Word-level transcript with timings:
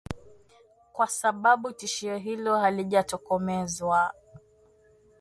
Kwa 0.93 1.07
sababu 1.07 1.71
tishio 1.71 2.17
hilo 2.17 2.57
halijatokomezwa. 2.57 4.13